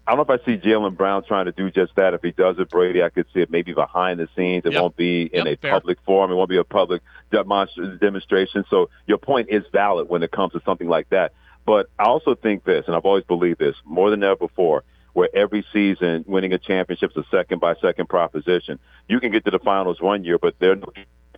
I 0.07 0.15
don't 0.15 0.29
know 0.29 0.35
if 0.35 0.41
I 0.41 0.45
see 0.45 0.57
Jaylen 0.57 0.97
Brown 0.97 1.25
trying 1.25 1.47
to 1.47 1.53
do 1.53 1.69
just 1.69 1.97
that. 1.97 2.15
If 2.15 2.23
he 2.23 2.31
does 2.31 2.61
it, 2.61 2.71
Brady, 2.71 3.03
I 3.03 3.09
could 3.09 3.27
see 3.35 3.41
it 3.41 3.51
maybe 3.51 3.73
behind 3.73 4.21
the 4.21 4.29
scenes. 4.37 4.65
It 4.65 4.73
yep. 4.73 4.81
won't 4.81 4.97
be 4.97 5.23
in 5.23 5.47
yep, 5.47 5.59
a 5.59 5.61
fair. 5.61 5.73
public 5.73 5.99
forum. 6.07 6.31
It 6.31 6.35
won't 6.37 6.49
be 6.49 6.59
a 6.59 6.65
public 6.65 7.03
demonstration. 7.33 8.65
So 8.71 8.89
your 9.07 9.19
point 9.19 9.49
is 9.51 9.65
valid 9.73 10.09
when 10.09 10.23
it 10.23 10.31
comes 10.31 10.53
to 10.53 10.63
something 10.65 10.89
like 10.89 11.09
that. 11.11 11.33
But 11.65 11.89
I 11.99 12.05
also 12.05 12.37
think 12.37 12.63
this, 12.63 12.85
and 12.87 12.95
I've 12.95 13.05
always 13.05 13.25
believed 13.25 13.59
this 13.59 13.75
more 13.85 14.11
than 14.11 14.23
ever 14.23 14.37
before, 14.37 14.85
where 15.17 15.35
every 15.35 15.65
season 15.73 16.27
winning 16.29 16.53
a 16.53 16.59
championship 16.59 17.11
is 17.13 17.17
a 17.17 17.25
second 17.35 17.59
by 17.59 17.75
second 17.77 18.07
proposition. 18.07 18.79
You 19.09 19.19
can 19.19 19.33
get 19.33 19.47
to 19.47 19.51
the 19.51 19.59
finals 19.59 19.99
one 19.99 20.25
year, 20.25 20.37
but 20.37 20.57
there 20.59 20.73
are 20.73 20.77
no 20.77 20.93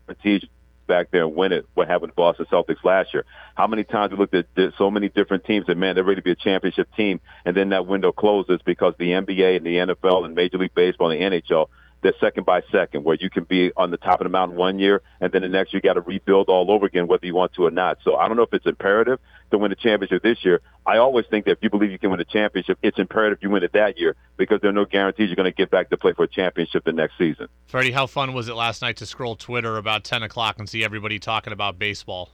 guarantees 0.09 0.49
back 0.89 1.13
there 1.13 1.23
and 1.23 1.37
win 1.37 1.53
it. 1.53 1.65
What 1.75 1.87
happened 1.87 2.11
to 2.11 2.17
Boston 2.17 2.47
Celtics 2.51 2.83
last 2.83 3.15
year? 3.15 3.25
How 3.55 3.69
many 3.69 3.85
times 3.85 4.11
we 4.11 4.19
looked 4.19 4.35
at 4.35 4.47
so 4.77 4.91
many 4.91 5.09
different 5.09 5.45
teams 5.45 5.67
and 5.69 5.79
man, 5.79 5.95
they're 5.95 6.03
ready 6.03 6.21
to 6.21 6.25
be 6.25 6.33
a 6.33 6.35
championship 6.35 6.89
team, 6.97 7.21
and 7.45 7.57
then 7.57 7.69
that 7.69 7.87
window 7.87 8.11
closes 8.11 8.59
because 8.65 8.95
the 8.99 9.13
NBA 9.13 9.59
and 9.59 9.65
the 9.65 9.95
NFL 9.95 10.25
and 10.25 10.35
Major 10.35 10.59
League 10.59 10.75
Baseball 10.75 11.13
and 11.13 11.21
the 11.33 11.41
NHL 11.41 11.67
they're 12.03 12.15
second 12.21 12.45
by 12.45 12.63
second, 12.71 13.05
where 13.05 13.17
you 13.21 13.31
can 13.31 13.45
be 13.45 13.73
on 13.77 13.91
the 13.91 13.97
top 13.97 14.21
of 14.21 14.25
the 14.25 14.31
mountain 14.31 14.57
one 14.57 14.79
year, 14.79 15.03
and 15.21 15.33
then 15.33 15.43
the 15.43 15.49
next 15.49 15.73
you 15.73 15.81
got 15.81 15.95
to 15.95 16.01
rebuild 16.01 16.49
all 16.49 16.71
over 16.71 16.87
again, 16.87 17.07
whether 17.07 17.27
you 17.27 17.35
want 17.35 17.53
to 17.55 17.67
or 17.67 17.71
not. 17.71 17.99
So 18.05 18.17
I 18.17 18.29
don't 18.29 18.37
know 18.37 18.45
if 18.45 18.53
it's 18.53 18.67
imperative 18.67 19.19
to 19.51 19.59
win 19.59 19.73
a 19.73 19.75
championship 19.75 20.23
this 20.23 20.45
year. 20.45 20.61
I 20.87 20.99
always 20.99 21.27
think 21.27 21.47
that 21.47 21.53
if 21.53 21.59
you 21.63 21.71
believe 21.71 21.91
you 21.91 21.99
can 21.99 22.11
win 22.11 22.21
a 22.21 22.25
championship, 22.25 22.79
it's 22.83 22.99
imperative 22.99 23.39
you 23.43 23.51
win 23.51 23.63
it 23.63 23.73
that 23.73 23.99
year 23.99 24.17
because 24.37 24.61
there 24.61 24.71
are 24.71 24.75
no 24.75 24.85
guarantees 24.85 25.29
you're 25.29 25.37
going 25.37 25.51
to 25.51 25.57
get 25.57 25.71
back 25.71 25.91
to 25.91 25.97
play 25.97 26.13
for 26.13 26.25
a 26.25 26.29
championship 26.29 26.85
the 26.85 26.93
next 26.93 27.19
season. 27.19 27.49
Freddie, 27.67 27.93
how 27.93 28.07
fun 28.07 28.33
was 28.33 28.49
it 28.49 28.55
last 28.55 28.83
night 28.83 28.97
to 28.99 29.07
scroll 29.07 29.37
Twitter 29.37 29.77
about 29.77 30.05
10 30.05 30.23
o'clock 30.23 30.57
and 30.59 30.69
see 30.69 30.85
everybody 30.85 31.19
talking 31.19 31.53
about 31.53 31.79
baseball? 31.79 32.31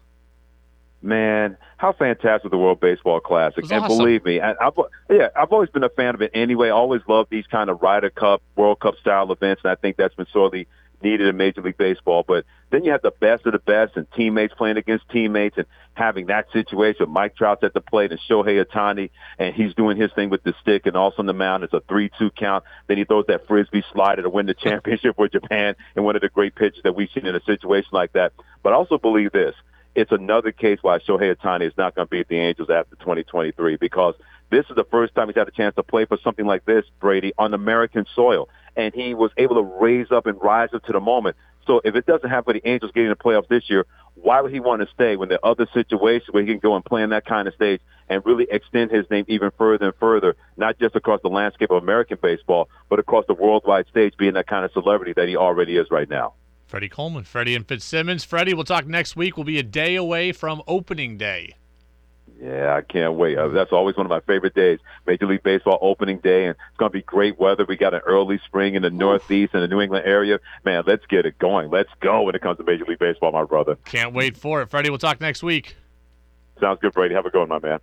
Man, 1.05 1.57
how 1.77 1.93
fantastic 1.93 2.51
the 2.51 2.59
World 2.59 2.81
Baseball 2.81 3.21
Classic! 3.21 3.65
And 3.65 3.85
awesome. 3.85 3.99
believe 3.99 4.25
me, 4.25 4.41
I, 4.41 4.53
I've 4.53 4.73
yeah, 5.11 5.29
I've 5.37 5.53
always 5.53 5.71
been 5.71 5.85
a 5.85 5.89
fan 5.91 6.15
of 6.15 6.23
it 6.23 6.31
anyway. 6.35 6.71
Always 6.71 7.03
loved 7.09 7.31
these 7.31 7.47
kind 7.47 7.71
of 7.71 7.83
Ryder 7.83 8.11
Cup, 8.11 8.43
World 8.57 8.81
Cup 8.81 8.95
style 9.01 9.31
events, 9.31 9.63
and 9.65 9.71
I 9.71 9.75
think 9.77 9.97
that's 9.97 10.15
been 10.15 10.27
sorely 10.33 10.67
needed 11.03 11.29
in 11.29 11.37
Major 11.37 11.61
League 11.61 11.77
Baseball. 11.77 12.25
But 12.27 12.47
then 12.71 12.83
you 12.83 12.91
have 12.93 13.03
the 13.03 13.13
best 13.13 13.47
of 13.47 13.53
the 13.53 13.59
best 13.59 13.97
and 13.97 14.07
teammates 14.13 14.55
playing 14.55 14.79
against 14.79 15.09
teammates 15.11 15.57
and 15.59 15.67
having 15.93 16.27
that 16.27 16.47
situation. 16.53 17.11
Mike 17.11 17.37
Trout's 17.37 17.63
at 17.63 17.75
the 17.75 17.81
plate 17.81 18.11
and 18.11 18.21
Shohei 18.29 18.65
Ohtani, 18.65 19.11
and 19.39 19.55
he's 19.55 19.75
doing 19.75 19.97
his 19.97 20.11
thing 20.13 20.31
with 20.31 20.43
the 20.43 20.55
stick 20.63 20.87
and 20.87 20.97
also 20.97 21.17
on 21.19 21.27
the 21.27 21.35
mound. 21.35 21.63
It's 21.63 21.75
a 21.75 21.81
3-2 21.83 22.35
count. 22.35 22.65
Then 22.89 22.97
he 22.97 23.05
throws 23.05 23.27
that 23.29 23.47
frisbee 23.47 23.85
slider 23.93 24.23
to 24.23 24.31
win 24.31 24.47
the 24.47 24.55
championship 24.59 25.17
for 25.17 25.29
Japan 25.29 25.77
and 25.95 26.05
one 26.05 26.17
of 26.17 26.23
the 26.23 26.31
great 26.31 26.55
pitches 26.55 26.83
that 26.83 26.97
we've 26.97 27.11
seen 27.15 27.27
in 27.27 27.37
a 27.37 27.43
situation 27.43 27.91
like 27.93 28.15
that. 28.15 28.33
But 28.63 28.73
I 28.73 28.77
also 28.77 28.99
believe 28.99 29.33
this 29.33 29.55
it's 29.95 30.13
another 30.13 30.53
case 30.53 30.79
why 30.83 30.99
Shohei 30.99 31.35
Ohtani 31.35 31.67
is 31.67 31.77
not 31.77 31.95
going 31.95 32.07
to 32.07 32.11
be 32.11 32.21
at 32.21 32.29
the 32.29 32.39
Angels 32.39 32.69
after 32.71 32.97
2023 32.97 33.77
because 33.77 34.15
this 34.51 34.67
is 34.69 34.77
the 34.77 34.85
first 34.91 35.15
time 35.15 35.29
he's 35.29 35.37
had 35.37 35.49
a 35.49 35.53
chance 35.53 35.75
to 35.77 35.83
play 35.83 36.05
for 36.05 36.19
something 36.23 36.47
like 36.47 36.65
this, 36.65 36.85
Brady, 37.01 37.33
on 37.39 37.55
American 37.55 38.05
soil. 38.15 38.49
And 38.77 38.93
he 38.95 39.15
was 39.15 39.31
able 39.37 39.57
to 39.57 39.63
raise 39.63 40.11
up 40.11 40.27
and 40.27 40.41
rise 40.41 40.71
up 40.75 40.85
to 40.85 40.93
the 40.93 41.01
moment. 41.01 41.37
So 41.67 41.81
if 41.85 41.95
it 41.95 42.07
doesn't 42.07 42.29
happen 42.29 42.45
for 42.45 42.53
the 42.53 42.69
Angels 42.69 42.93
getting 42.93 43.09
the 43.09 43.17
playoffs 43.17 43.49
this 43.49 43.71
year, 43.71 43.87
why 44.17 44.41
would 44.41 44.53
he 44.53 44.61
want 44.61 44.83
to 44.83 44.89
stay 44.95 45.17
when 45.17 45.29
there 45.29 45.39
are 45.43 45.53
other 45.53 45.67
situations 45.73 46.29
where 46.31 46.45
he 46.45 46.49
can 46.49 46.59
go 46.59 46.77
and 46.77 46.85
play 46.85 47.03
in 47.03 47.11
that 47.11 47.25
kind 47.25 47.49
of 47.49 47.55
stage 47.55 47.81
and 48.09 48.25
really 48.27 48.47
extend 48.51 48.91
his 48.91 49.09
name 49.11 49.25
even 49.29 49.51
further 49.57 49.87
and 49.87 49.95
further, 49.99 50.37
not 50.57 50.79
just 50.79 50.95
across 50.95 51.21
the 51.23 51.29
landscape 51.29 51.71
of 51.71 51.83
American 51.83 52.19
baseball, 52.21 52.69
but 52.89 52.99
across 52.99 53.25
the 53.27 53.35
worldwide 53.35 53.87
stage, 53.89 54.15
being 54.19 54.35
that 54.35 54.47
kind 54.47 54.65
of 54.65 54.73
celebrity 54.73 55.13
that 55.17 55.29
he 55.29 55.37
already 55.37 55.77
is 55.77 55.91
right 55.91 56.09
now. 56.09 56.35
Freddie 56.75 56.89
Coleman, 56.89 57.23
Freddie 57.23 57.55
and 57.55 57.65
Fitzsimmons. 57.65 58.25
Freddie, 58.25 58.53
we'll 58.53 58.65
talk 58.65 58.85
next 58.85 59.15
week. 59.15 59.37
We'll 59.37 59.45
be 59.45 59.61
a 59.61 59.63
day 59.63 59.95
away 59.95 60.33
from 60.33 60.61
opening 60.67 61.17
day. 61.17 61.55
Yeah, 62.43 62.75
I 62.75 62.81
can't 62.81 63.15
wait. 63.15 63.39
Uh, 63.39 63.47
that's 63.47 63.71
always 63.71 63.97
one 63.97 64.07
of 64.07 64.11
my 64.11 64.19
favorite 64.19 64.57
days. 64.57 64.81
Major 65.07 65.29
League 65.29 65.45
Baseball 65.45 65.79
opening 65.81 66.19
day, 66.19 66.47
and 66.47 66.57
it's 66.69 66.77
going 66.77 66.91
to 66.91 66.93
be 66.93 67.03
great 67.03 67.39
weather. 67.39 67.65
We 67.65 67.77
got 67.77 67.95
an 67.95 68.01
early 68.05 68.41
spring 68.45 68.75
in 68.75 68.83
the 68.83 68.91
Northeast 68.91 69.55
and 69.55 69.63
the 69.63 69.69
New 69.69 69.81
England 69.81 70.05
area. 70.05 70.41
Man, 70.65 70.83
let's 70.85 71.07
get 71.07 71.27
it 71.27 71.39
going. 71.39 71.71
Let's 71.71 71.91
go 72.01 72.23
when 72.23 72.35
it 72.35 72.43
comes 72.43 72.59
to 72.59 72.65
Major 72.65 72.87
League 72.87 72.99
Baseball, 72.99 73.31
my 73.31 73.45
brother. 73.45 73.77
Can't 73.85 74.13
wait 74.13 74.37
for 74.37 74.61
it. 74.61 74.69
Freddie, 74.69 74.91
we'll 74.91 74.99
talk 74.99 75.21
next 75.21 75.45
week. 75.45 75.77
Sounds 76.59 76.81
good, 76.81 76.93
Brady. 76.93 77.15
Have 77.15 77.25
a 77.25 77.31
good 77.31 77.39
one, 77.39 77.51
my 77.51 77.61
man. 77.61 77.79